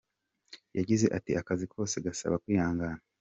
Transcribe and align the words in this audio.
Yagize 0.77 1.05
ati 1.17 1.31
“Akazi 1.41 1.65
kose 1.73 1.95
gasaba 2.05 2.41
kwihangana. 2.43 2.99